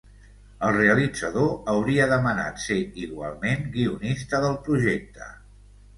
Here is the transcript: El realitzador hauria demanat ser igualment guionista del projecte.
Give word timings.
El 0.67 0.71
realitzador 0.75 1.51
hauria 1.73 2.07
demanat 2.13 2.63
ser 2.65 2.79
igualment 3.05 3.69
guionista 3.77 4.41
del 4.47 4.59
projecte. 4.71 5.29